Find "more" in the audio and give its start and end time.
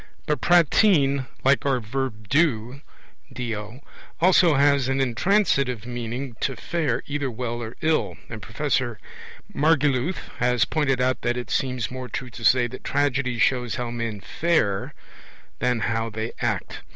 11.91-12.07